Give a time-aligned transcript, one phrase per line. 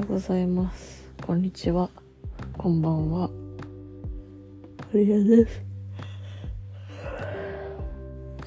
[0.00, 1.04] ようございます。
[1.26, 1.90] こんにちは。
[2.56, 3.24] こんばんは。
[3.26, 3.30] あ
[4.94, 5.62] りがです。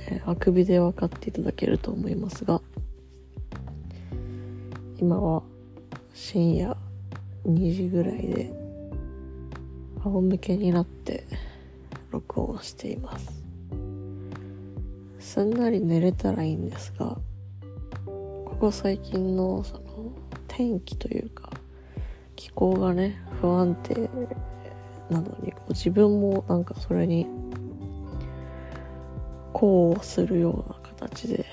[0.09, 2.59] えあくびで分かっていただけると思いますが、
[4.97, 5.43] 今は
[6.15, 6.75] 深夜
[7.45, 8.51] 2時ぐらいで、
[10.03, 11.27] 仰向けになって
[12.09, 13.43] 録音しています。
[15.19, 17.19] すんなり寝れたらいいんですが、
[18.05, 19.83] ここ最近のその
[20.55, 21.42] 天気というか
[22.55, 24.09] 候がね不安定
[25.09, 27.27] なのに自分もなんかそれに
[29.53, 31.45] こうするような形で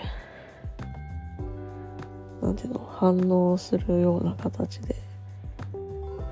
[2.41, 4.97] なんていうの反応するような形で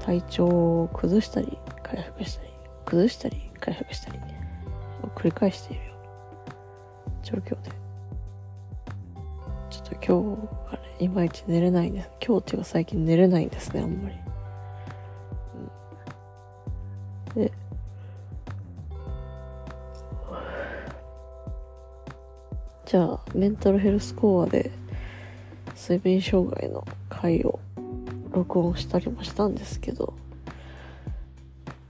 [0.01, 2.48] 体調を崩したり回復したり
[2.87, 4.19] 崩したり回復したり
[5.03, 6.55] を繰り返しているような
[7.23, 7.71] 状況で
[9.71, 10.12] ちょっと今日
[10.73, 12.11] はねいまいち寝れないんです。
[12.27, 14.17] 今日っていうか最近寝れないんですねあんまり、
[17.37, 17.51] う、
[22.87, 24.70] じゃあメンタルヘルスコアで
[25.77, 27.61] 睡眠障害の回を
[28.33, 30.15] 録音したりもしたんですけど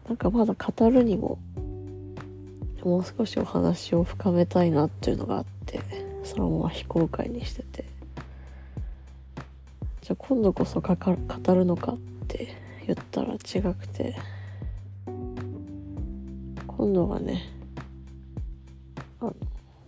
[0.08, 1.38] なんかまだ語るにも
[2.82, 5.80] もう少しお話を深めたいなっていうのがあって
[6.24, 7.84] そのまま非公開にしてて。
[10.08, 12.48] じゃあ今度こそかか語るのかって
[12.86, 14.16] 言ったら違くて。
[16.88, 17.42] 今度はね
[19.20, 19.36] あの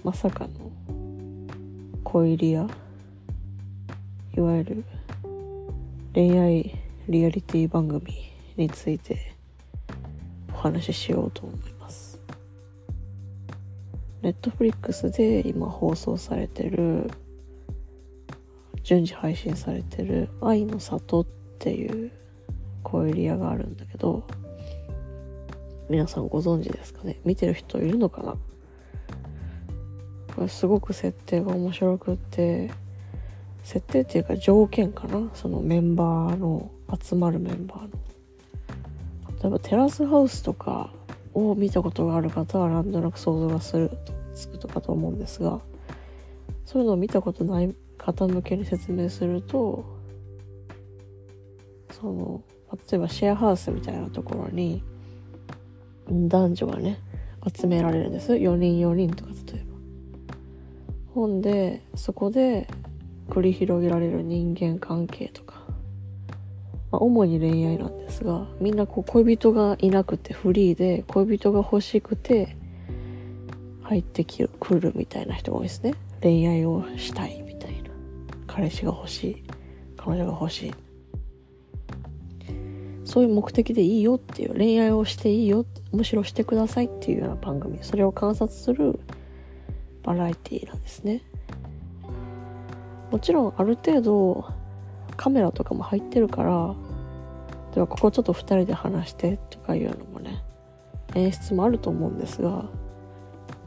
[0.05, 0.51] まさかの
[2.05, 2.67] 恋リア
[4.37, 4.85] いわゆる
[6.13, 8.03] 恋愛リアリティ番組
[8.59, 9.33] について
[10.53, 12.21] お話ししようと思います。
[14.21, 17.11] ネットフリックスで今放送されてる
[18.83, 21.27] 順次配信されてる「愛の里」っ
[21.59, 22.13] ていう
[22.83, 24.23] 恋リアがあるんだけど
[25.91, 27.19] 皆さんご存知ですかね？
[27.25, 28.37] 見てる人いるのかな？
[30.37, 32.71] これすごく設定が面白くって
[33.65, 35.29] 設定っていうか条件かな？
[35.35, 36.71] そのメンバーの
[37.03, 37.89] 集まるメンバーの。
[39.43, 40.93] 例えばテラスハウスとか
[41.35, 43.91] を見たことがある方はなんとなく想像がする
[44.33, 45.61] つくとかと思うんですが
[46.67, 49.85] そういうのを見たことない方向けに説明すると
[51.91, 52.43] その
[52.91, 54.85] 例えばシェアハウスみたいなところに
[56.11, 56.99] 男女がね
[57.57, 58.33] 集められるんです。
[58.33, 59.71] 4人4人とか例えば。
[61.15, 62.69] ほんでそこで
[63.29, 65.63] 繰り広げられる人間関係とか、
[66.91, 72.57] まあ、主に恋愛なんですがみんなこう恋人がいなくてフリーで恋人が欲しくて
[73.83, 75.95] 入ってきくるみたいな人が多いですね。
[76.23, 77.91] 恋愛をしたいみたいな。
[78.47, 79.45] 彼氏が欲しい。
[79.97, 80.75] 彼女が欲しい。
[83.11, 89.01] そういう目的でいいよっていう恋愛をしていいよむしろしてくださいっていうような番組それを観察する
[90.05, 91.21] バラエティーなんですね。
[93.11, 94.45] もちろんある程度
[95.17, 96.73] カメラとかも入ってるから
[97.75, 100.45] ではここちょっと2人で話してとかいうのもね
[101.17, 102.67] 演出もあると思うんですが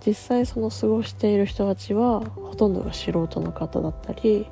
[0.05, 4.47] 実際その過ごしている人たちはほとんどが素人の方だったり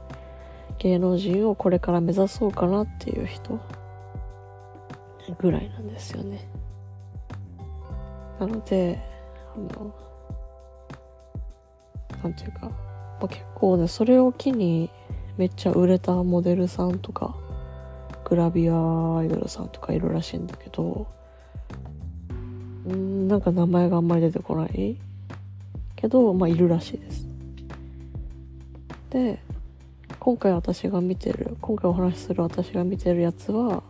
[0.79, 3.58] 芸能人をこれから目指そうかなっていう人
[5.39, 6.47] ぐらいなんですよね。
[8.39, 8.99] なので
[9.55, 9.93] あの
[12.23, 12.71] なんていうか、ま
[13.23, 14.89] あ、結構ねそれを機に
[15.37, 17.35] めっちゃ売れたモデルさんとか
[18.25, 21.07] グラビアアイドルさんとかいるらしいんだけど
[22.87, 24.97] んなんか名前があんまり出てこない。
[25.95, 27.27] けどまあいるらしいです。
[29.11, 29.39] で
[30.19, 33.83] 今回私が見てる今回お話しする私が見てるやつは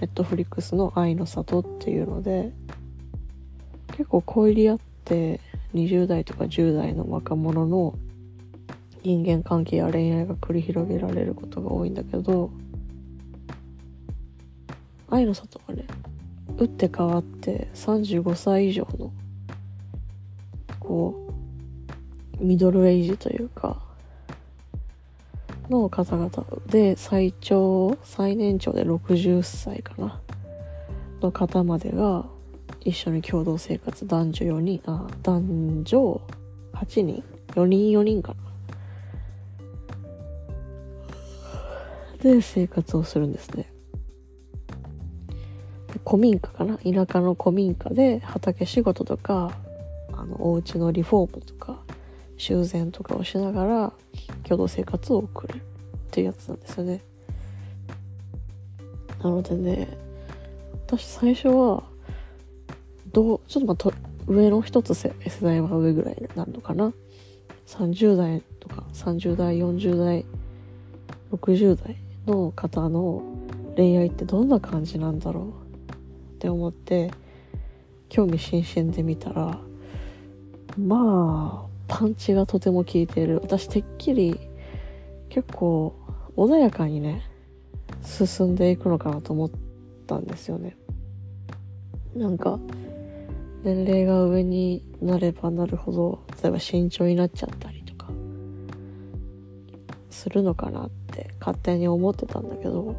[0.00, 2.52] ネットフリックスの「愛の里」っていうので
[3.88, 5.40] 結構恋リアって
[5.74, 7.94] 20代とか10代の若者の
[9.02, 12.50] 人間関係や恋愛が繰り広げられることが多いんだけど
[15.10, 15.84] 愛の里はね
[16.56, 19.12] 打って変わって35歳以上の
[20.78, 21.28] こ
[22.40, 23.82] うミドルエイジというか
[25.70, 26.30] の方々
[26.66, 30.20] で最長最年長で60歳かな。
[31.22, 32.26] の方までが
[32.80, 36.20] 一緒に共同生活男女4人あ男女
[36.72, 38.40] 8人4人4人かな。
[42.22, 43.72] で生活をするんですね。
[46.04, 46.78] 古民家かな。
[46.78, 49.52] 田舎の古民家で畑仕事とか
[50.12, 51.78] あのお家のリフォームとか
[52.40, 53.92] 修繕とかをしながら
[54.44, 55.60] 共同生活を送るっ
[56.10, 57.02] ていうやつなんですよね。
[59.22, 59.88] なのでね
[60.86, 61.82] 私最初は
[63.12, 63.92] どうちょっとまあと
[64.26, 66.94] 上の一つ世代は上ぐらいになるのかな。
[67.66, 70.24] 30代とか30代40代
[71.32, 71.96] 60代
[72.26, 73.22] の方の
[73.76, 77.10] 恋愛ってどんな感じなんだろうって思って
[78.08, 79.58] 興味津々で見たら
[80.78, 83.40] まあパンチがとても効いている。
[83.42, 84.38] 私てっきり
[85.28, 85.94] 結構
[86.36, 87.28] 穏やかにね
[88.04, 89.50] 進んでいくのかなと思っ
[90.06, 90.76] たんですよね。
[92.14, 92.60] なんか
[93.64, 98.08] 年齢が上になればなるほど例えば慎重になっちゃったりとか
[100.10, 102.96] するのかなって勝手に思ってたんだけど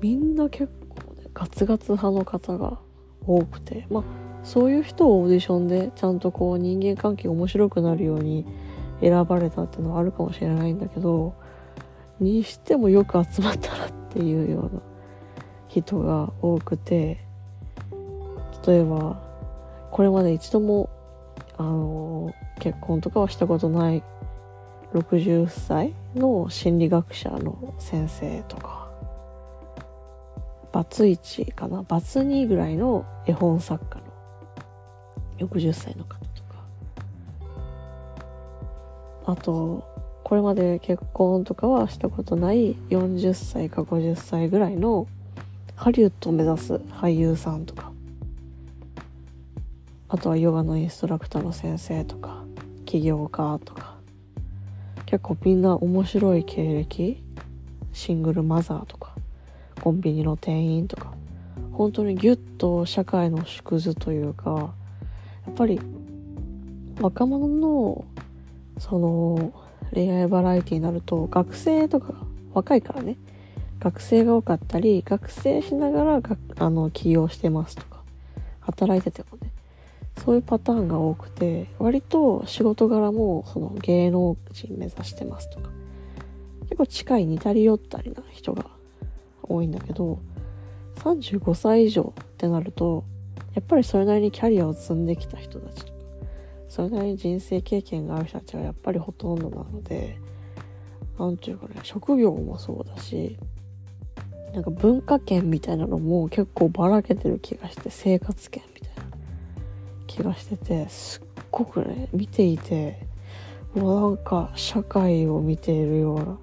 [0.00, 2.78] みんな結構ねガツガツ派の方が
[3.26, 8.46] 多くてまあそういう人をオーディションでちゃんとこう人間関係面白くなるように
[9.00, 11.34] 選ばれたっていうのはあるかもしれないんだけど
[12.20, 14.80] にしてもよく集まったなっていうような
[15.68, 17.18] 人が多くて
[18.66, 19.20] 例えば
[19.90, 20.90] これまで一度も
[21.56, 24.02] あの結婚とかはしたことない
[24.92, 28.88] 60歳の心理学者の先生とか
[30.72, 31.82] バツ1かな？
[31.82, 34.07] バツ2ぐらいの絵本作家の
[35.38, 36.64] 60歳の方とか。
[39.26, 39.84] あと
[40.24, 45.06] これまで結婚とかはしたことない40歳か50歳ぐらいの
[45.74, 47.92] ハリウッドを目指す俳優さんとか。
[50.10, 52.44] あとはヨガのインストラクターの先生とか
[52.84, 53.96] 起業家とか。
[55.06, 57.22] 結構みんな面白い経歴
[57.94, 59.14] シングルマザーとか
[59.80, 61.14] コンビニの店員とか。
[61.72, 64.74] 本当にギュッと社会の縮図というか
[65.48, 65.80] っぱり
[67.00, 68.04] 若者の
[68.78, 69.52] その
[69.92, 72.14] 恋愛バラエティになると学生とか
[72.52, 73.16] 若いからね。
[73.80, 78.02] 学生が多かったり学生しながらがあの起業してますとか
[78.58, 79.52] 働いててもね。
[80.24, 85.70] そういうパターンが多くて割と仕事柄もその芸能人目指してますとか。
[86.64, 88.66] 結構近い似たり寄ったりな人が
[89.42, 90.18] 多いんだけど
[90.96, 93.04] 35歳以上ってなると
[93.54, 95.84] やっぱりそれなりにキャリアを積んできた人たち。
[95.84, 95.98] とか
[96.68, 100.18] それなりに人生経験がある人たちはやっぱりほとんどなので
[101.18, 103.38] 何ていうかね職業もそうだし
[104.52, 109.02] なんか文化圏みたいなのも結構ばらけてる気がして生活圏みたいな
[110.06, 113.06] 気がしててすっごくね見ていて
[113.74, 116.38] もうなんか社会を見ているような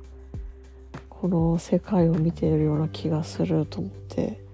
[1.10, 4.45] この世界を見ているような気がすると思って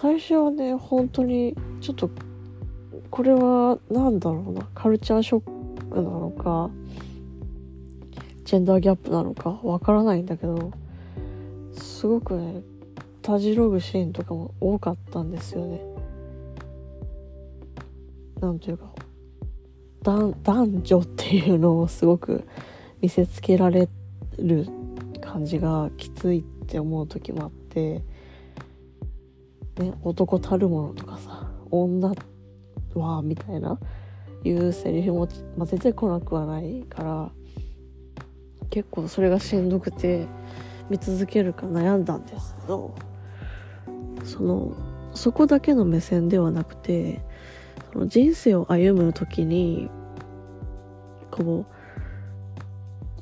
[0.00, 2.08] 最初はね本当にちょっと
[3.10, 6.70] これは何だろうなカルチャーショックなのか
[8.44, 10.70] ジェンダーギャップなのかわからないんだけど
[11.72, 12.62] すごくね
[13.22, 15.80] たじろぐシーンとかも多かったんですよね。
[18.40, 18.92] なんというか
[20.04, 22.44] 男女っていうのをすごく
[23.00, 23.88] 見せつけられ
[24.38, 24.68] る
[25.20, 28.04] 感じがきついって思う時もあって、
[29.78, 32.12] ね、男たるものとかさ女
[32.94, 33.78] はみたいな
[34.44, 37.30] いうセリフも、まあ、出てこなくはないから
[38.70, 40.26] 結構それがしんどくて
[40.90, 42.94] 見続けるか悩んだんですけど
[44.24, 44.72] その
[45.14, 47.20] そこだけの目線ではなくて
[47.92, 49.90] その人生を歩む時に
[51.30, 51.66] こ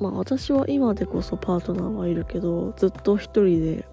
[0.00, 3.86] うまあ私は今でこそパートナーはいるけどずっと一人で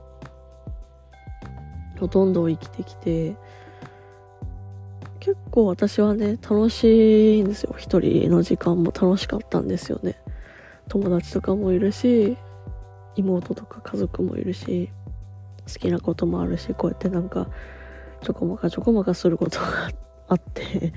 [2.03, 3.37] ほとんど生きてきて
[5.21, 7.75] 結構私はね楽しいんですよ。
[7.77, 10.17] 一人の時間も楽しかったんですよね。
[10.89, 12.35] 友達とかもいるし
[13.15, 14.89] 妹とか家族もいるし
[15.65, 17.47] 好きなこともあるしこうやってなんか
[18.19, 19.89] ちょこまかちょこまかすることが
[20.27, 20.91] あって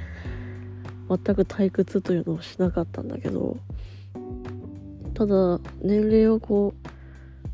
[1.09, 3.59] 全く退屈というのをしなかったんだけど
[5.15, 6.96] ただ年齢をこう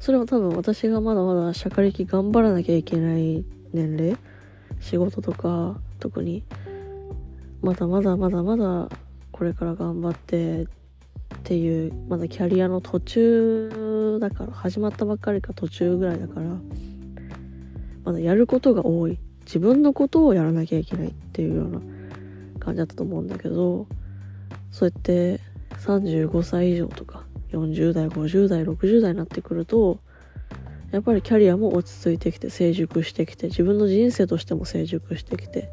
[0.03, 4.17] それは多分私がまだまだ社会歴頑張らなきゃいけない年齢
[4.81, 6.43] 仕事とか特に。
[7.63, 8.89] まだまだまだまだ
[9.31, 10.67] これから頑張ってっ
[11.45, 16.47] ていうまだキャリアの途中だから始まったばっかりか途中ぐらいだから
[18.03, 19.21] まだやることが多い。
[19.47, 21.81] 自分のことをやらなきゃいけないっていうような
[22.59, 23.87] 感じだったと思うんだけど
[24.73, 25.39] そうやって
[25.79, 30.01] 35歳以上とか40代50代60代になってくると
[30.91, 35.71] やっぱりキャリアも落ち着いてきて成熟してきて自分の人生としても成熟してきて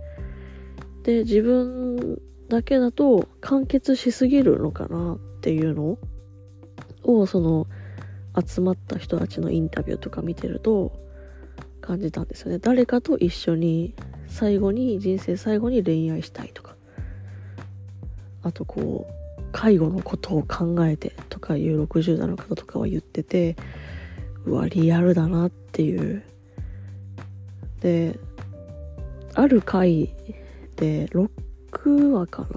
[1.03, 5.97] で自分だけだと完結しすぎるのかなっていうの
[7.03, 7.67] をその
[8.45, 10.93] 集まった人たちのインタビューとか見てると
[11.81, 12.59] 感じたんですよね。
[12.59, 13.95] 誰かと一緒に
[14.27, 16.75] 最後に人生最後に恋愛したいとか。
[18.41, 19.18] あとこう
[19.51, 23.55] 介護のことを考えてとかいう60代の方とかは言ってて
[24.45, 26.23] うわリアルだなっていう。
[27.81, 28.19] で
[29.35, 30.13] ある回
[30.75, 32.47] で6話か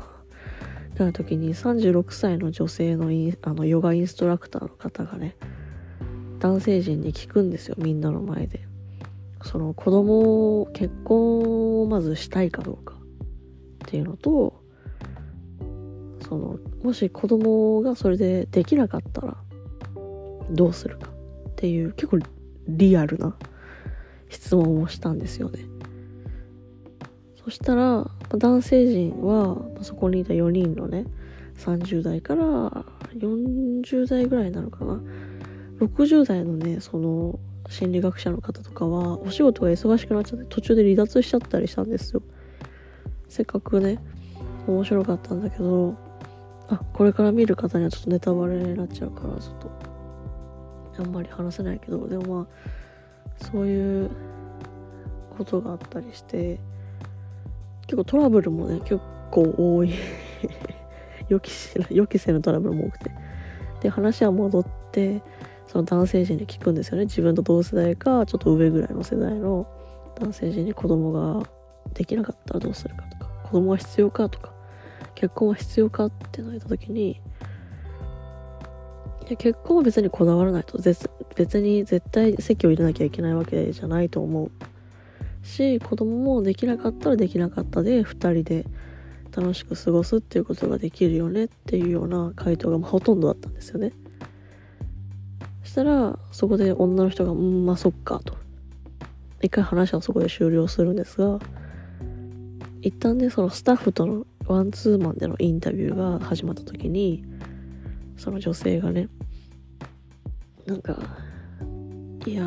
[0.98, 1.04] な。
[1.06, 5.36] な時に36歳の女性のインあのヨガインストラクターの方がね
[6.38, 8.72] 男性陣に聞くんですよみんなの前で。
[9.44, 14.61] その子供を結婚をまずしたいかどうかっていうのと
[16.32, 19.36] そのもし子供がそれでできなかったら
[20.50, 22.20] どうするかっていう結構
[22.68, 23.36] リアルな
[24.30, 25.60] 質問をしたんですよね。
[27.44, 31.04] そしたら男性陣はそこにいた4人のね
[31.58, 32.42] 30代から
[33.14, 35.02] 40代ぐらいなのかな。
[35.80, 42.22] 60代のねその心理学者の方とかはお仕事が忙しくなっちゃって途中で離脱しちゃったりしたんですよ。
[43.28, 43.98] せっかくね
[44.66, 45.94] 面白かったんだけど
[46.68, 49.70] あこれから見る方にはちょっとネタバレになっちゃうからちょっと
[50.98, 52.46] あんまり話せないけどでもま
[53.40, 54.10] あそういう
[55.36, 56.60] ことがあったりして
[57.86, 59.00] 結構トラブルもね結
[59.30, 59.92] 構多い。
[61.28, 63.10] 予期し予期せぬトラブルも多くて。
[63.80, 65.22] で話は戻って
[65.66, 67.04] その男性陣に聞くんですよね。
[67.04, 69.66] 自分と同世代かちょっと上ぐらいの世代の
[70.20, 71.42] 男性陣に子供が
[71.94, 74.51] できなかったらどうするかとか子供が必要かとか
[75.22, 77.16] 結婚は必要かってなった時にい
[79.30, 80.80] や結婚は別にこだわらないと
[81.36, 84.50] 別に絶対席を入れなきゃいけないわけじゃないと思う
[85.46, 88.66] し子供もできなかったらできなかったで2人で
[89.30, 93.92] 楽しく過ごすっていうことができるよねっていうような回答がほとんどだったんですよね。
[95.62, 98.34] したらそこで女の人が「うんまあそっか」と
[99.40, 101.38] 一回話はそこで終了するんですが
[102.80, 107.24] 一旦ねそのスタッフとのワンツーマンでのインタビューが始まった時に
[108.16, 109.08] その女性がね
[110.66, 110.98] なんか
[112.26, 112.44] いや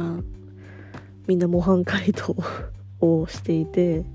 [1.27, 2.35] みんな模範解答
[3.01, 4.05] をしていて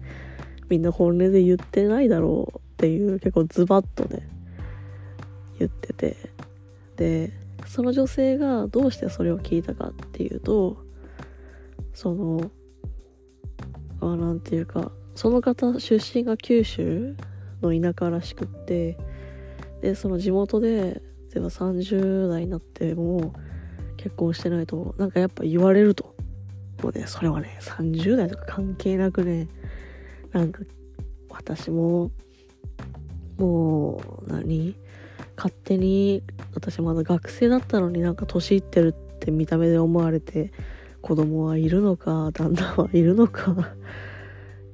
[0.68, 4.28] みんな本音で言ってないだろうっていう結構ズバッとね
[5.58, 6.16] 言ってて。
[6.96, 7.32] で
[7.66, 10.76] その女性がどうしてそれを聞いたかっていうと
[11.94, 12.50] その
[14.00, 17.16] あなんていうかその方出身が九州
[17.62, 18.96] の田舎らしくって
[19.80, 21.02] でその地元で
[21.32, 23.34] 例えば30代になっても
[23.96, 26.14] 結婚してないとなんかやっぱ言われると。
[26.82, 29.48] もうねそれはね30代とか関係なくね
[30.32, 30.62] なんか
[31.28, 32.10] 私も
[33.36, 34.74] もう何？
[35.36, 36.22] 勝手に
[36.54, 40.52] 私まだ学生だったのになんか年いってるって見た目で思われて
[41.00, 43.54] 子供はいるのか旦那はいるのか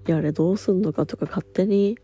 [0.07, 1.99] やれどうすんのかとか勝手に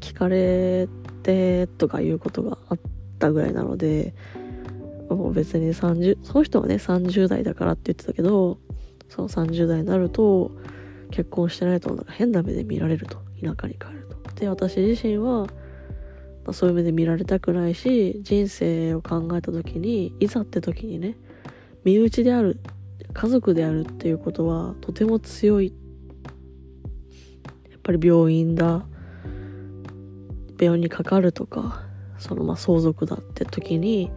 [0.00, 0.88] 聞かれ
[1.22, 2.78] てとかいうことがあっ
[3.18, 4.14] たぐらいなので
[5.08, 8.58] もう別に30その人はね30代だからって言ってたけど
[9.08, 10.50] その30代になると
[11.10, 14.16] 結婚してないとなんか変な目で見られると田舎に帰ると。
[14.34, 15.46] で私自身は、
[16.52, 21.16] そういう目で見られたくないし人生を考えた時にいざって時にね
[21.84, 22.60] 身内である
[23.12, 25.72] 家族であるっていうことはとても強い
[27.86, 28.84] ぱり病院だ。
[30.58, 31.82] 病院にかかるとか
[32.18, 34.10] そのまあ相続だって時に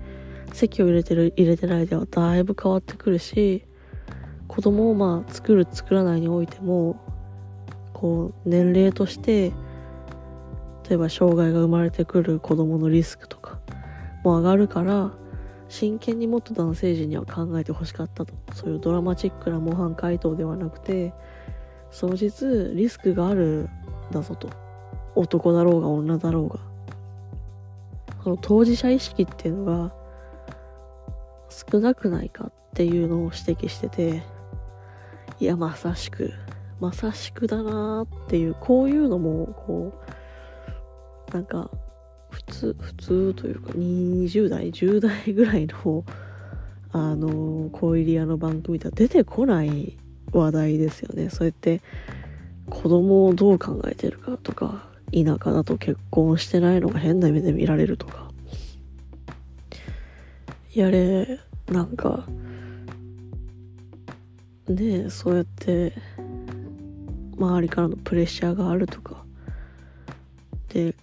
[0.53, 3.65] 籍を入れてる入れてないではだいぶ変わってくるし
[4.47, 6.99] 子供をまあ作る作らないにおいても
[7.93, 9.51] こう年齢として
[10.87, 13.59] 例えば障害が生まれてくる子供のリスクとか
[14.23, 15.11] も上がるから
[15.67, 18.33] 真剣にもっと男性陣には考えてほしかったと。
[18.55, 21.13] そういうドラマチックな模範解答ではなくて
[21.91, 23.69] その実リスクがある
[24.11, 24.49] だぞと。
[25.15, 26.59] 男だろうが女だろうが。
[28.23, 29.93] その当事者意識っていうのが
[31.49, 34.23] 少なくないかっていうのを指摘してて
[35.39, 36.33] いやまさしく
[36.79, 39.93] まさしくだなっていうこういうのもこ
[41.29, 41.69] うなんか
[42.29, 46.03] 普通普通というか20代10代ぐらいの
[46.91, 49.98] あの小入り屋の番組では出てこない
[50.31, 51.29] 話題ですよね。
[51.29, 51.81] そうやって
[52.69, 58.29] 子供をどう考えてるかとか田舎だと結婚してないのが変な目で見られるとか。
[60.73, 62.25] やれなんか
[64.67, 65.93] ねえそうやって
[67.37, 69.23] 周りからのプレッシャーがあるとか。
[70.69, 70.93] で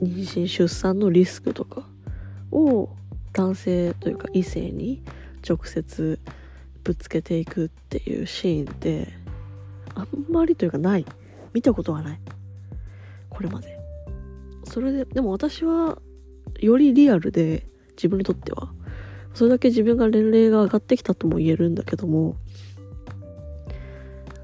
[0.00, 1.86] 妊娠出産のリスクとか
[2.50, 2.88] を
[3.32, 5.02] 男性というか異性に
[5.46, 6.18] 直接
[6.88, 9.08] ぶつけていくっていうシーンって
[9.94, 11.04] あんまりというかない。
[11.52, 12.20] 見たことはない。
[13.28, 13.78] これまで。
[14.64, 15.98] それででも私は
[16.58, 18.72] よりリアルで自分にとっては。
[19.34, 22.36] それだけ自分が年齢が上がってきたとも言えるんだけども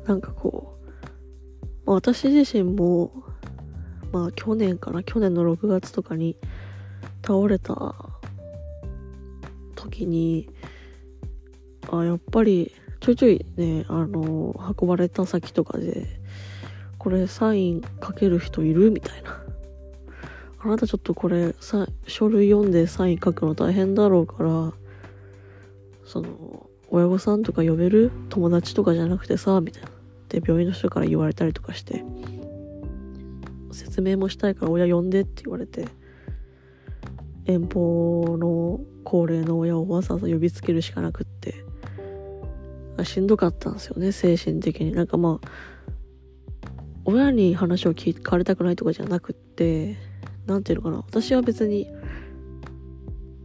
[0.07, 3.11] なんかこう、まあ、私自身も
[4.13, 6.37] まあ去年かな去年の6月とかに
[7.27, 7.95] 倒れた
[9.75, 10.51] 時に
[11.91, 16.07] あやっぱりちょいちょいねあの運ばれた先とかで
[16.99, 18.91] これサイン書ける人いる？
[18.91, 19.41] みたいな。
[20.61, 24.73] あなたちょっとこれさ書類読んでサイン書くの大変だろうから
[26.07, 28.11] その親御さんとか呼べる？
[28.31, 29.61] 友達とかじゃなくてさ？
[29.61, 29.91] みたいな。
[30.31, 32.03] で病院の人から言われたりとかして。
[33.73, 35.87] 説明もしたいから親呼んでって言われて。
[37.47, 41.63] 遠方の高齢の親をわざわざ呼びつけるしかなくって。
[43.03, 44.93] しんどかったんですよね精神的に。
[44.93, 45.49] なんかまあ
[47.05, 49.97] 親に話を聞かれたくないとかじゃなくって
[50.47, 50.97] 何ていうのかな。
[50.99, 51.89] 私は別に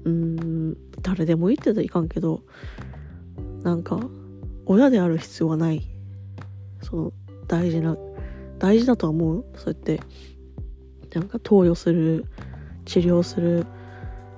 [0.05, 2.43] うん誰でもいいって言ったらいかんけど
[3.63, 3.99] なんか
[4.65, 5.87] 親である必要はない。
[6.81, 7.13] その
[7.47, 7.97] 大事な
[8.59, 9.45] 大事だとは思う。
[9.55, 9.99] そうやって
[11.13, 12.25] なんか投与する
[12.85, 13.65] 治療する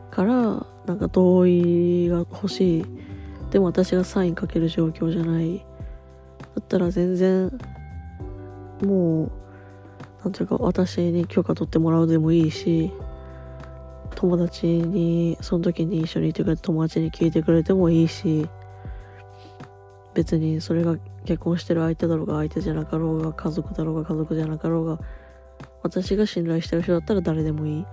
[0.10, 2.86] からなんか同意が欲しい
[3.52, 5.60] でも私がサインかける状況じゃない。
[5.60, 5.66] だ
[6.60, 7.52] ったら全然
[8.84, 9.32] もう
[10.24, 12.92] なんていうか私に許可取ってもらうでもいいし
[14.16, 18.48] 友達にその時に一緒にいてくれた友達に聞いてくれてもいいし
[20.14, 25.00] 別にそれが結婚してる相手だろうが相手じゃなかろうが家族だろうが家族じゃなかろうが
[25.84, 27.86] 私が信頼してる人だったら誰でもいいっ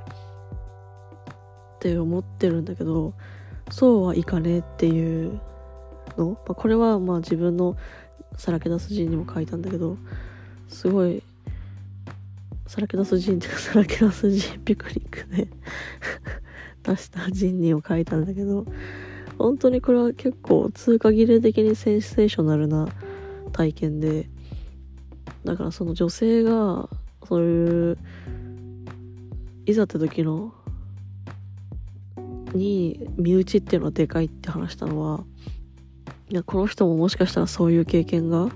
[1.78, 3.14] て思ってるんだけど
[3.70, 5.40] そうはいかねえっていう
[6.16, 7.76] の、まあ、これはまあ自分の
[8.36, 9.96] さらけ出す陣にも書いたんだけど
[10.68, 11.22] すごい
[12.66, 15.48] さらけ出す陣っていうかさらけ出す陣ピクニックで
[16.82, 18.66] 出した陣にを書いたんだけど
[19.38, 22.88] 本当にこれは結構通過儀礼的にセンセーショナルな
[23.52, 24.28] 体験で
[25.44, 26.88] だからその女性が
[27.28, 27.98] そういう
[29.66, 30.52] いざって時の
[32.54, 35.24] に身内っていうのはでかいって話したのは
[36.30, 38.48] いやこの人ももしかしたらそういう経験が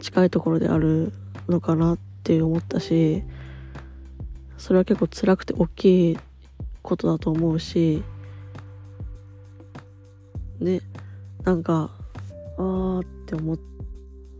[0.00, 1.12] 近いところである
[1.48, 3.22] のかなって思ったし
[4.58, 6.18] それは結構辛くて大きい
[6.82, 8.02] ことだと思うし
[10.60, 10.80] ね
[11.44, 11.90] なんか
[12.58, 13.58] あーって思っ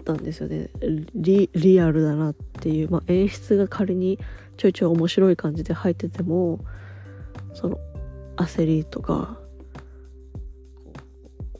[0.04, 0.70] たんですよね。
[1.14, 4.18] リリアルだなっていう、まあ、演出が仮に
[4.56, 6.60] ちょいちょい面白い感じで入ってても
[7.54, 7.78] その
[8.36, 9.38] 焦りとか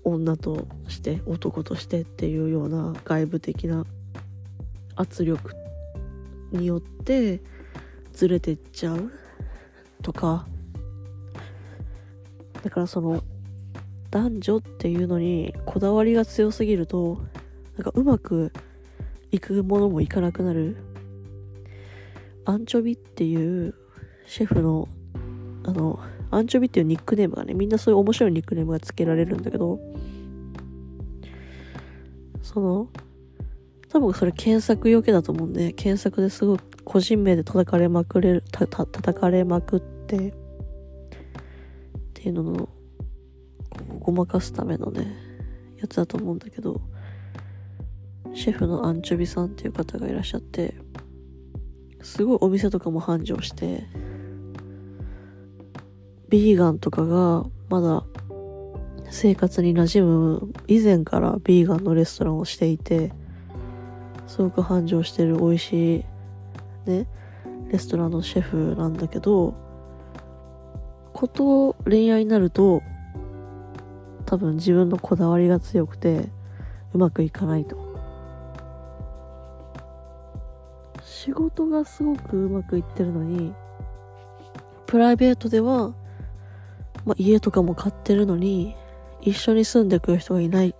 [0.04, 3.84] 女として男としてっていうような外部的な
[4.94, 5.52] 圧力
[6.52, 7.40] によって
[8.12, 9.10] ずれてっちゃう
[10.02, 10.46] とか。
[12.62, 13.22] だからその
[14.10, 17.20] 男女っていうのにこだわりが強すぎると
[17.76, 18.52] なんかうまく
[19.30, 20.76] いくものもいかなくなる。
[22.44, 23.74] アンチョビっていう
[24.26, 24.88] シェフの
[25.64, 29.78] あのアンチョビっていうニックネームがねみんなそういう面白いニックネームが付けられるんだけど
[32.42, 32.88] その
[33.88, 40.32] 多分それ検索余計だと思うんで検索ですごい個人名で叩かれまくれるたた叩かれまくってっ
[42.14, 42.68] ていうのの
[44.00, 45.16] ごまかすためのね
[45.80, 46.80] やつだと思うんだけど
[48.34, 50.74] シェフのアンチョビさんっていう方がいらっしゃって
[52.02, 53.84] すごいお店とかも繁盛して
[56.28, 58.04] ビーガンとかがまだ
[59.10, 63.12] 生活に馴染む以前からビーガンのレストランをしていて
[64.26, 66.04] すごく繁盛してる美味しい
[66.90, 67.06] ね
[67.70, 69.54] レストランのシェフなんだけど
[71.12, 72.82] こと恋愛になると
[74.26, 76.28] 多分自分のこだわりが強くて
[76.92, 77.86] うまくいかないと。
[81.02, 83.52] 仕事がすごくうまくいってるのに
[84.86, 85.92] プライベートでは、
[87.06, 88.76] まあ、家とかも買ってるのに
[89.22, 90.74] 一緒に住んでくる人がいない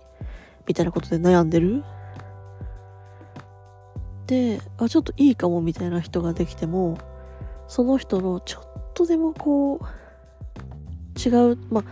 [0.67, 1.83] みたいなことで悩んでる。
[4.27, 6.97] であちょっといいかもみたいな人ができても
[7.69, 9.85] その人のちょっとでもこう
[11.17, 11.83] 違うまあ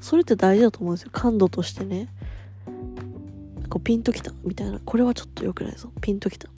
[0.00, 1.10] それって大事だと思うんですよ。
[1.12, 2.08] 感度としてね。
[3.70, 4.80] こうピンときたみたいな。
[4.84, 5.90] これはちょっと良くないぞ。
[6.00, 6.48] ピンときた。
[6.48, 6.50] っ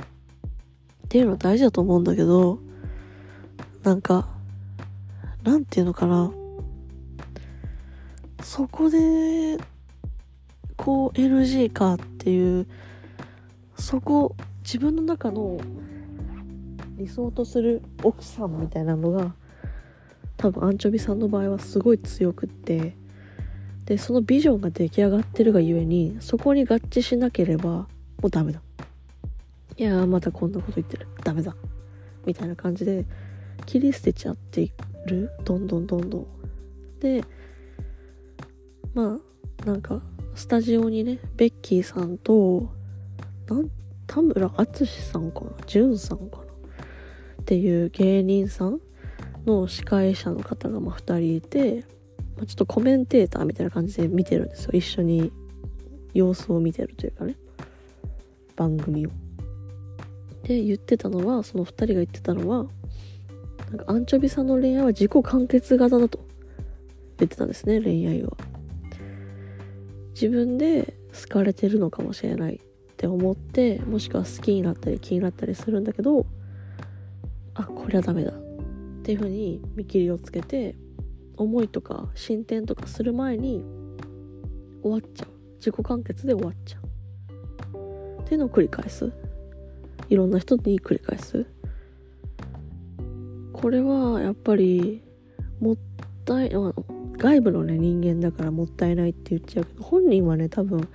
[1.09, 2.61] ていうのは大事だと思うんだけど
[3.83, 4.29] なんか
[5.43, 6.33] なんていうのかな。
[8.53, 8.99] そこで
[10.77, 12.67] 行 NG かっていう
[13.77, 14.35] そこ
[14.65, 15.61] 自分の中の
[16.97, 19.33] 理想とする奥さんみたいなのが
[20.37, 22.97] 多分アンチョビさんの場合はすごい強くって
[23.85, 27.87] でそのビジョンが出来上がってるがゆえにそこに合致しなければも
[28.25, 28.61] うダメだ。
[29.77, 31.07] いやまたこんなこと言ってる。
[31.23, 31.55] ダメだ。
[32.27, 33.05] みたいな感じで
[33.65, 34.73] 切り捨てちゃってい
[35.07, 35.31] る。
[35.45, 36.27] どんどんどんどん。
[36.99, 37.23] で
[38.95, 39.19] ま
[39.63, 40.01] あなんか
[40.35, 42.71] スタジオにねベッキーさんと
[43.49, 43.71] なん
[44.07, 45.51] 田村淳さんかな？
[45.67, 46.43] 潤さんかな？
[46.43, 48.81] っていう芸人さん
[49.47, 51.85] の司会者の方がまあ2人いて、
[52.37, 55.33] ま、ちょっとコメンテーターみたいな感じで見てるんですよ一緒に
[56.13, 57.37] 様子を見てるというかね
[58.57, 59.11] 番組を。
[60.43, 62.67] で言ってたのはその2人が言ってたのは
[63.71, 66.19] なんかアンチョビさんの恋愛は自己完結型だと
[67.19, 68.37] 言ってたんですね恋愛は。
[70.21, 72.59] 自分で好かれてるのかもしれないっ
[72.97, 76.27] て思ってもしくは好きになったり気になったりするんだけど
[77.55, 78.35] あこれはダメだっ
[79.03, 80.75] ていう風に見切りをつけて
[81.39, 83.65] 思いとか進展とかする前に
[84.83, 85.29] 終わっちゃう。
[85.57, 88.21] 自己完結で終わっちゃう。
[88.23, 89.11] っていうのを繰り返す。
[90.09, 91.47] いろんな人に繰り返す。
[93.53, 95.03] これはやっぱり
[95.61, 95.77] もっ
[96.25, 96.55] たい
[97.21, 100.89] 外部のね人間だからもったいないって言っちゃうけど本人はね多分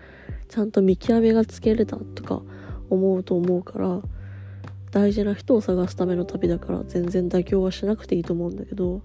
[0.50, 2.42] ちゃんと見極めがつけれたとか
[2.90, 4.02] 思うと思うから
[4.92, 9.02] 大事な人を探すための旅だから全然妥協はしなくていいと思うんだけど。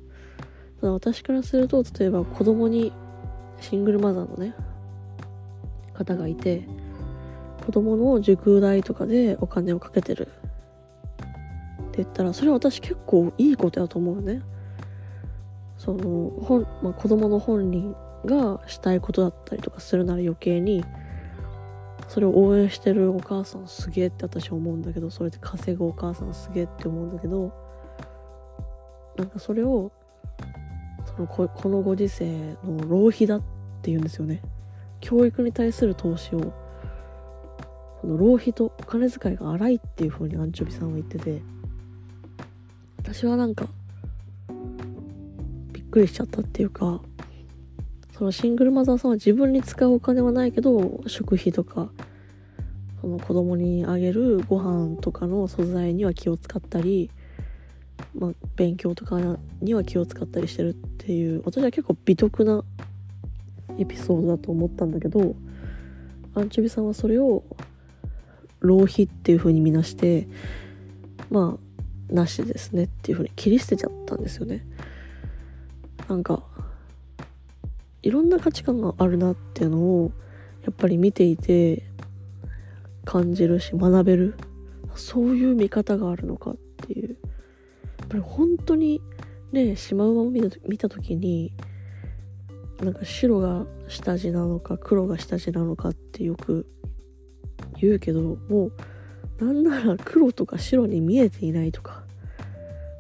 [0.80, 2.92] ただ私からすると例えば子供に
[3.61, 4.54] シングルマザーのね
[5.92, 6.66] 方がいて
[7.64, 14.40] 子供の塾代とかでお金をかけてるって言ったらそれは私結構いいことやと思うね。
[15.81, 20.85] その本、まあ、子供の本人がしたいことだったりとかするなら余計に
[22.07, 27.51] それを応援してるお母さんすげえって私は思うんだけどそれで稼ぐお母さんすげえって思うんだけど
[29.16, 29.90] なんかそれを
[31.07, 33.43] そのここのご時世の浪費だっ
[33.81, 34.43] ていうんですよね。
[35.01, 36.53] 教育に対する投資を
[38.03, 41.40] その浪費とお金遣いが荒いっていう風にアンチョビさんは言ってて
[42.99, 43.66] 私はなんか
[45.90, 47.00] くりしちゃったっていうか
[48.16, 51.90] そのシングルマザーさんは自分に使うお金はないけど食費とか
[53.00, 57.11] その子供にあげるご飯とかの素材には気を使ったり、
[58.14, 59.18] まあ、勉強とか
[59.62, 62.62] には気を使ったりしてるっていう私は結構美徳な
[63.79, 65.35] エピソードだと思ったんだけど
[66.35, 67.42] アンチョビさんはそれを
[68.61, 70.29] 浪費っていう風に見なして
[71.31, 74.66] まあなしですねっていう風に切り捨てちゃったんですよね。
[76.11, 76.42] なんか
[78.03, 80.11] いろんな価値観があるなっていうのを
[80.62, 81.85] やっぱり見ていて
[83.05, 84.35] 感じるし学べる。
[84.96, 87.16] そういう見方があるのかっていう。
[88.01, 89.01] やっぱり本当に
[89.53, 91.53] ねシマウマを見た見た時に
[92.81, 96.66] なんか白が下地なのか黒が下地なのかってよく
[97.81, 98.70] 言うけども
[99.38, 102.03] うなんなら黒とか白に見えていないとか。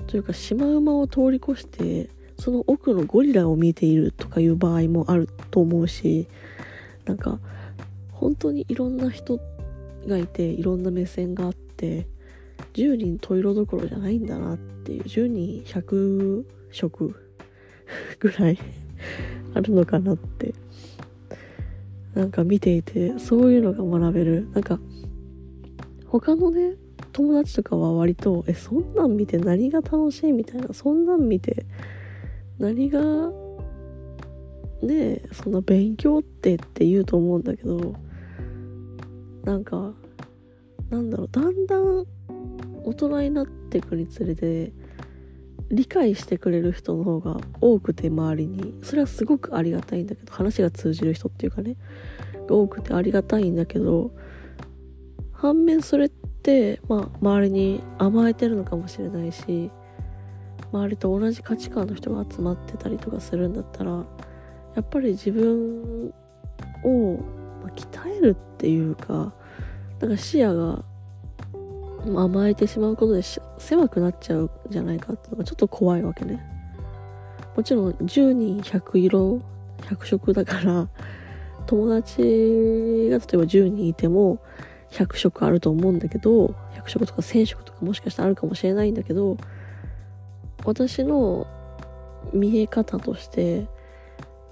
[0.06, 2.08] というかシマウマを通り越して
[2.40, 6.26] その奥のゴリラを見ているとかいう場合もあると思うし
[7.04, 7.38] なんか
[8.12, 9.40] 本当にいろんな人
[10.06, 12.06] がいていろんな目線があって
[12.74, 17.14] 10人十色どころじゃないんだなっていう10人100色
[18.18, 18.58] ぐらい
[19.54, 20.54] あるのかなって。
[22.14, 24.48] なんか見ていてそういうのが学べる。
[24.52, 24.80] なんか
[26.06, 26.74] 他のね
[27.12, 31.64] 友達とかは割とえそんなん見て何が楽しいみたいなそんなん見て
[32.60, 33.00] 何が
[34.82, 37.94] ねそんな勉強ってって言うと思うんだけど
[39.44, 39.92] なんか
[40.90, 42.06] なんだろうだんだん
[42.84, 44.72] 大人になっていくにつれて
[45.70, 48.74] 理解してくれる人の方が多くて周りに。
[48.82, 51.76] それはすごくありがたいんだけど話が通じる人っていうかね
[52.48, 54.10] 多くてありがたいんだけど
[55.32, 59.70] 反面それってまあ周りに甘えてるのかもしれないし
[60.72, 64.02] 周りと同じ価値観の人が集まってたりとかするんだったらや
[64.80, 66.12] っぱり自分
[66.84, 67.16] を、
[67.62, 69.32] ま、鍛えるっていうか
[70.00, 70.84] なんか視野が
[72.06, 73.22] 甘えてしまうことで
[73.58, 76.42] 狭くなっちゃうんじゃないかっていうのがちょっと怖いわけね。
[77.56, 79.42] もちろん10人100色
[79.82, 80.88] 100色だから
[81.66, 84.38] 友達が例えば10人いても
[84.90, 89.36] 100色あると思うんだけど100色とか1000色とかもしかしたらあるかもしれないんだけど
[90.64, 91.46] 私の
[92.32, 93.66] 見え方として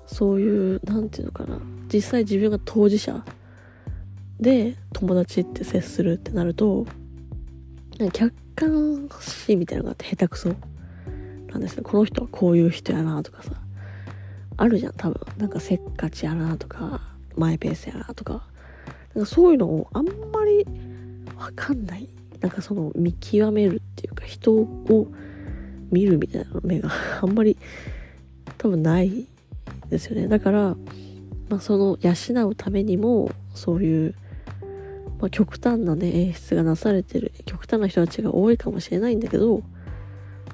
[0.07, 1.61] そういうなんていうのかな。
[1.92, 3.25] 実際自分が当事者
[4.40, 6.87] で友達って接するってなると
[8.12, 10.55] 客観視みたいなのがあって下手くそ
[11.49, 11.83] なんですよ。
[11.83, 13.53] この人はこういう人やなとかさ
[14.57, 15.21] あるじゃん多分。
[15.38, 17.01] なんかせっかちやなとか
[17.37, 18.47] マイペースやなとか。
[19.14, 20.66] なんかそういうのをあんまり
[21.37, 22.09] わかんない。
[22.40, 25.09] なんかその見極めるっていうか人を
[25.90, 26.90] 見るみたいな目が。
[27.22, 27.57] あんまり
[28.59, 29.27] 多分ない
[29.88, 30.29] ですよね。
[30.29, 30.77] だから、
[31.48, 34.14] まあ、その養うためにもそういう、
[35.20, 39.62] まあ、極端なね演出がなされてる極端な人たちが多いかもしれないんだけど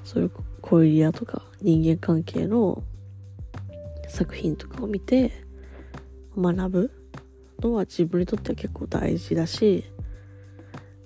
[0.03, 2.81] そういう恋リアとか人間関係の
[4.07, 5.31] 作品とかを見て
[6.37, 6.91] 学ぶ
[7.61, 9.85] のは自分にとっては結構大事だし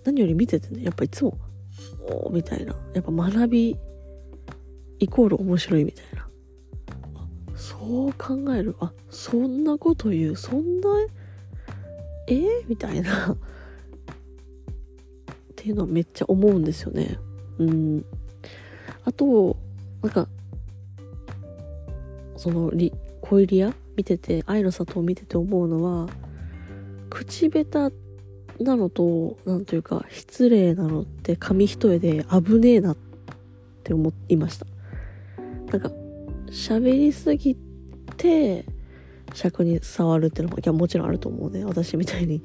[0.04, 1.38] 何より見ててねやっぱいつも
[2.10, 2.76] おみたいな。
[2.94, 3.78] やっぱ学び
[5.00, 6.28] イコール面白いみたいな。
[7.56, 8.76] そう考える。
[8.80, 10.36] あそんなこと言う。
[10.36, 10.90] そんな
[12.28, 12.34] え？
[12.36, 13.32] ー、みたいな。
[13.32, 13.36] っ
[15.56, 17.18] ていうのはめっちゃ思うんですよね。
[17.58, 18.06] うん。
[19.04, 19.58] あと
[20.02, 20.28] なんか
[22.38, 26.08] そのリ恋リア見てて愛の里を見てて思うのは
[27.10, 27.94] 口下手
[28.64, 32.98] なのとなんというか失礼なのって紙一重で危ねえなっ
[33.84, 34.66] て思いました。
[35.72, 35.92] なんか
[36.48, 37.56] 喋りすぎ
[38.18, 38.66] て
[39.34, 41.64] 尺に触るっていうのもいやもちろんあると思うね。
[41.66, 42.42] 私みたいに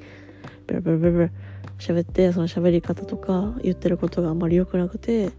[0.67, 1.31] ベラベラベラベラ
[1.79, 5.31] 喋ってその喋り方とか言ってることがあんまり良くなくて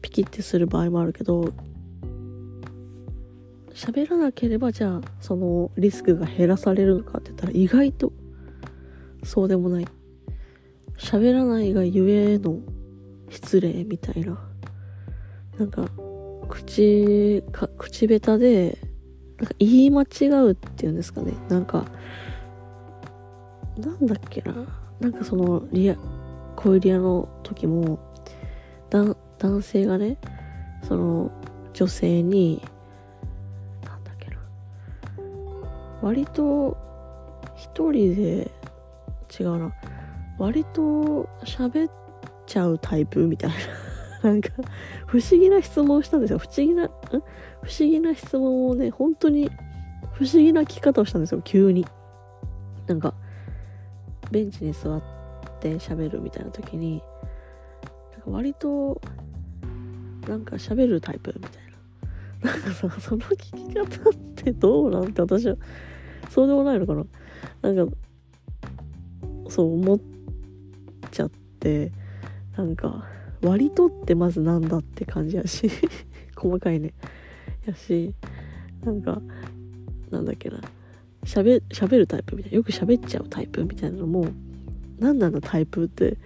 [0.00, 1.52] ピキってする場合もあるけど
[3.74, 8.12] 喋らなければじゃあそのリスクが減らされるのかって言ったら意外と
[9.24, 9.86] そうでもない。
[10.98, 12.58] 喋らないがゆえの
[13.30, 14.38] 失礼みたいな。
[15.58, 15.88] なんか
[16.44, 18.78] 口か口下手で
[19.38, 21.32] なんか言い間違うっていうんですかね。
[21.48, 21.84] なんか
[23.76, 24.54] なんだっけな。
[25.00, 25.96] なんかそのリア
[26.56, 27.98] 恋リアの時も
[28.90, 29.16] 男
[29.62, 30.18] 性がね
[30.86, 31.32] その
[31.72, 32.62] 女性に
[33.84, 34.36] なんだっけな。
[36.00, 36.76] 割と
[37.56, 38.50] 一人で
[39.38, 39.72] 違うな。
[40.38, 41.92] 割と喋っ
[42.46, 43.56] ちゃうタイプみたいな。
[44.24, 44.48] なんか
[45.06, 46.38] 不思議な質問をしたんですよ。
[46.38, 47.22] 不思議な不思
[47.78, 49.50] 議な質問をね本当に
[50.14, 51.42] 不思議な聞き方をしたんですよ。
[51.42, 51.86] 急に。
[52.86, 53.14] なんか
[54.30, 55.02] ベンチに座っ
[55.60, 57.02] て喋るみたいな時に
[58.12, 59.00] なんか割と
[60.26, 61.62] なんか喋るタイプみたい
[62.42, 62.50] な。
[62.50, 65.56] なんかさその聞き方ってどうなんて私は
[66.30, 67.04] そうでもないのかな。
[67.60, 67.94] なんか
[69.50, 70.00] そう思っ
[71.10, 71.92] ちゃって
[72.56, 73.04] なんか
[73.44, 75.70] 割とってまずなんだって感じやし
[76.34, 76.94] 細かいね。
[77.66, 78.12] やし
[78.84, 79.20] なんか
[80.10, 80.60] なんだっけな。
[81.24, 82.56] しゃべるタイプみたいな。
[82.56, 84.26] よく喋っちゃうタイプみたいなのも
[84.98, 86.16] 何なんだタイプって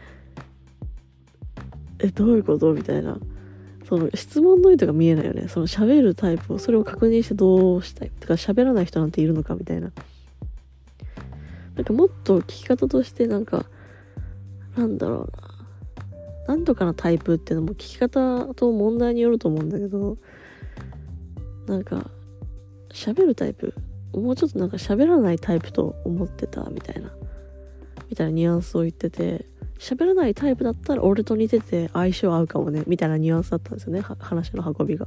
[1.98, 3.18] えどういうことみたいな。
[3.88, 5.48] その質問の意図が見えないよね。
[5.48, 8.10] その喋るタイプをそれを確認してどうしたい。
[8.20, 9.90] とか喋らない人なんているのかみたいな。
[11.74, 13.64] なんかもっと聞き方としてなんか
[14.76, 15.47] なんだろうな。
[16.48, 20.16] なんとかのタイプっていうのも聞き方と問題によると思うんだけど
[21.66, 22.10] なんか
[22.90, 23.74] 喋るタイプ。
[24.14, 27.12] もうちょっとなんか喋らないタイプと思ってたみたいな。
[28.08, 29.44] みたいなニュアンスを言ってて
[29.78, 32.82] 喋らないタイプだったら俺と似てて相性合うかもね。
[32.86, 34.00] みたいなニュアンスだったんですよね。
[34.00, 35.06] 話の運びが。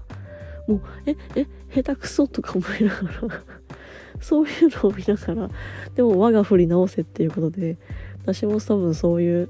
[0.67, 3.43] もうええ下手くそとか思いながら。
[4.21, 5.49] そういうのを見ながら
[5.95, 7.79] でも我が振り直せっていうことで
[8.21, 9.49] 私も多分そういう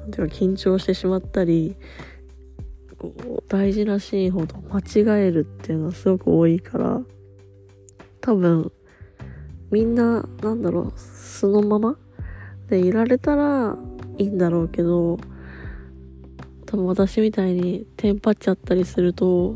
[0.00, 1.76] なんていうか緊張してしまったり
[2.98, 7.00] こう大事なシーンほど間違えるっていうのはすごく多いから
[8.20, 8.70] 多分
[9.70, 11.96] みんななんだろう素のまま
[12.68, 13.76] でいられたら
[14.18, 15.18] いいんだろうけど
[16.66, 19.54] 多分私みたいにテンパっちゃったりすると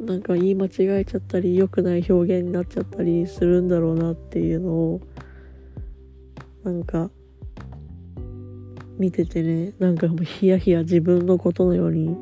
[0.00, 5.00] なんか言い間違えちゃったり良くない表現になっちゃったりするんだろうなっていうのを
[6.64, 7.10] なんか
[8.98, 12.16] 見ててねなんかもうヒヤヒヤ自分のことのように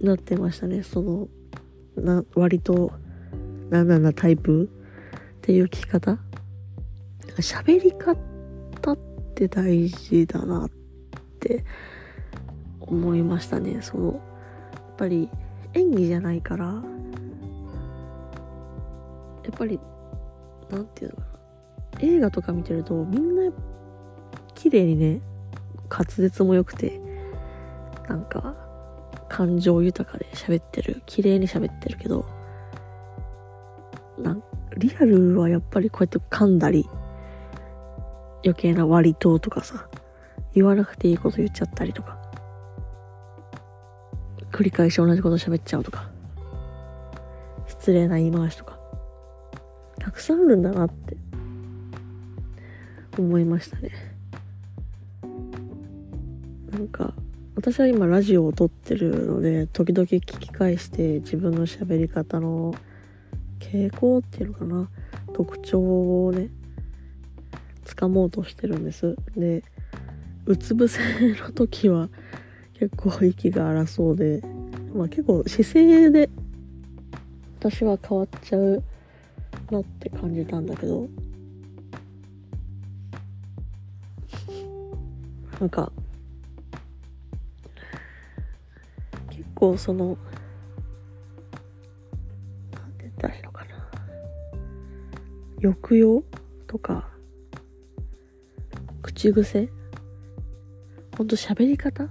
[0.00, 0.82] なってましたね。
[0.82, 1.28] その
[1.96, 2.92] な割と
[3.70, 4.70] なんなんだタイプ
[5.38, 6.18] っていう聞き方。
[7.38, 8.12] 喋り方
[8.92, 8.98] っ
[9.34, 10.70] て大事だなっ
[11.40, 11.64] て
[12.80, 13.82] 思いましたね。
[13.82, 14.12] そのや
[14.78, 15.28] っぱり
[15.72, 16.66] 演技じゃないから。
[19.44, 19.80] やっぱり
[20.70, 22.00] なんていうのかな。
[22.00, 23.52] 映画とか見てるとみんなやっ
[24.64, 25.20] 綺麗にね
[25.90, 26.98] 滑舌も良くて
[28.08, 28.56] なんか
[29.28, 32.24] 感情豊かで喋ってる綺麗に喋ってるけど
[34.18, 34.42] なん
[34.78, 36.88] リアルはやっぱりこうやって噛んだり
[38.42, 39.86] 余計な割ととかさ
[40.54, 42.16] 言わなくていいこと言っちゃったりとか
[44.50, 46.08] 繰り返し同じこと喋っちゃうとか
[47.66, 48.78] 失礼な言い回しとか
[49.98, 51.18] たくさんあるんだなって
[53.18, 54.13] 思いましたね。
[56.94, 57.12] か
[57.56, 62.74] 私は今ラジオを撮ってるので時々聞き返して自分の喋り方の
[63.58, 64.88] 傾向っていうのかな
[65.34, 66.48] 特徴をね
[67.84, 69.16] 掴もうとしてるんです。
[69.36, 69.64] で
[70.46, 71.00] うつ伏せ
[71.40, 72.08] の時は
[72.74, 74.42] 結構息が荒そうで
[74.94, 76.30] まあ結構姿勢で
[77.58, 78.82] 私は変わっちゃう
[79.70, 81.08] なって感じたんだけど。
[85.60, 85.92] なんか
[89.64, 90.18] 構その
[92.72, 93.70] なんて言ったらいいのかな。
[95.62, 96.22] 抑揚
[96.66, 97.08] とか
[99.00, 99.70] 口癖？
[101.16, 102.04] ほんと喋り方？
[102.04, 102.08] っ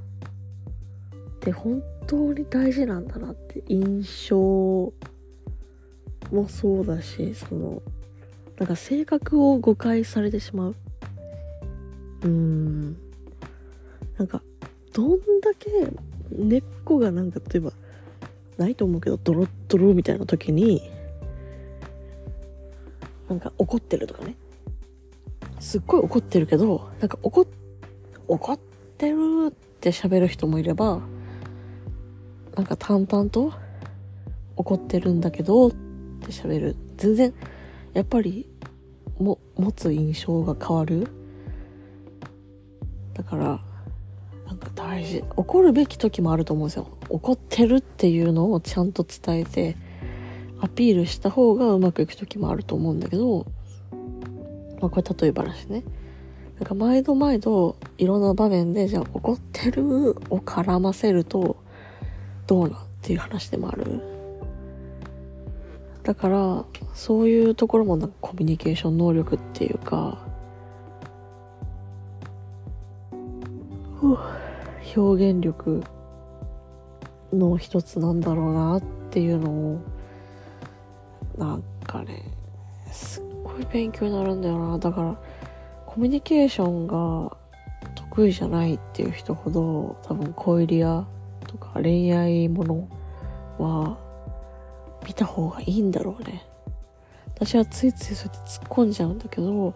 [1.42, 4.94] て本当に大事なんだなって印象も
[6.48, 7.84] そうだしその
[8.58, 10.76] なんか性格を誤解されてしまう。
[12.24, 12.98] うーん。
[14.18, 14.42] なんか
[14.94, 15.70] どんだけ
[16.32, 17.72] 根っこがなんか例えば
[18.58, 20.90] ないと思うけどドロッドロみたいな時に
[23.28, 24.36] なんか怒ってるとかね。
[25.60, 27.46] すっごい怒ってるけどなんか怒っ
[28.28, 28.60] 怒っ
[28.98, 31.02] てるって喋る人もいれば
[32.56, 33.54] なんか淡々と
[34.56, 36.76] 怒ってるんだけどって喋る。
[36.98, 37.34] 全然
[37.94, 38.48] やっぱり
[39.20, 41.08] も持つ印象が変わる。
[43.14, 43.60] だから
[44.54, 45.24] なんか大事。
[45.36, 46.88] 怒るべき時もあると思うんですよ。
[47.10, 49.76] 怒ってるっていうのをちゃんと伝えて
[50.62, 53.46] アピールした方がうまくいく時もあると思うんだけど
[54.80, 55.84] まあこれ例え話ね。
[56.60, 61.58] なんか毎度毎度いろんな場面でじゃあ怒ってるを絡ませると
[62.46, 64.02] どうなっていう話でもある。
[66.04, 70.20] だからそういうところもなんかコミュニケーション能力っていうか
[74.96, 75.82] 表現力
[77.32, 79.82] の一つなんだろうなっていうのを
[81.38, 82.24] なんかね
[82.92, 84.78] すっごい勉強になるんだよな。
[84.78, 85.20] だから
[85.86, 87.36] コミュニケーションが
[87.96, 91.06] 得意じゃないっていう人ほど多分恋リア
[91.48, 92.88] とか恋愛もの
[93.58, 93.98] は
[95.06, 96.46] 見た方がいいんだろうね。
[97.36, 99.74] 私はついついそうやって突っ込んじゃうんだけど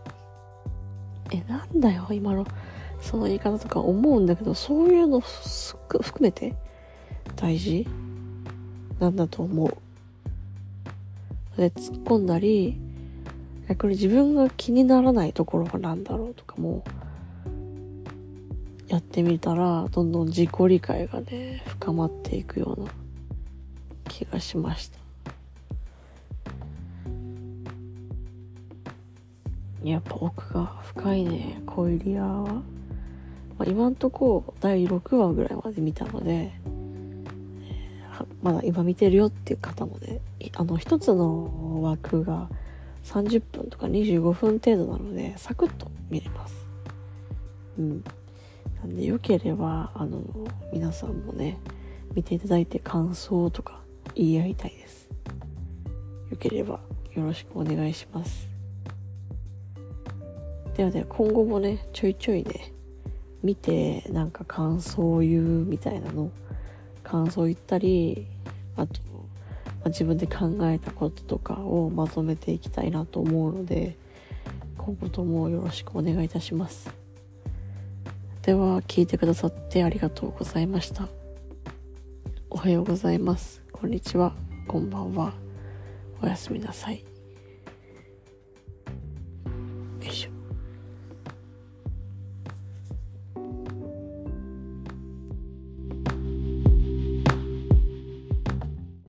[1.31, 2.45] えなんだよ今の。
[3.01, 6.55] その言い方とか思うんだけどそういうの含めて
[7.35, 7.87] 大事？
[8.99, 9.77] なんだと思う？
[11.57, 12.79] で突っ込んだり
[13.67, 16.83] 逆に自分が気にならないところが何だろうとかも
[18.87, 22.89] やってみたらどんどん自己理解がね深まっていくような
[24.07, 24.97] 気がしました。
[29.83, 32.61] やっぱ奥が深いね恋リアは、
[33.57, 36.51] まあ、今んとこ第6話ぐらいまで見たので
[38.41, 40.21] まだ今見てるよっていう方もね
[40.55, 42.49] あの一つの枠が
[43.03, 46.55] 30分とか25分程度なのでサクッと見れます。
[47.79, 48.03] うん。
[48.81, 50.21] なんでよければあの
[50.73, 51.57] 皆さんもね
[52.13, 53.79] 見ていただいて感想とか
[54.13, 55.09] 言い合いたいです。
[56.29, 56.79] よければ
[57.13, 58.47] よろしくお願いします。
[60.75, 62.73] ではでは今後もねちょいちょいね
[63.47, 66.31] 見てなんか感想を言うみたいなの
[67.01, 68.27] 感想を言ったり
[68.75, 73.95] あと、まあ、自分で考えたこととかをまとめていきたいなと思うので
[74.77, 76.93] 今後ともよろしくお願いいたします。
[78.41, 81.07] では聞いてくださってありがとうございました。
[82.49, 83.61] おはようございます。
[83.71, 84.33] こんにちは。
[84.67, 85.33] こんばんは。
[86.21, 87.16] おやすみなさい。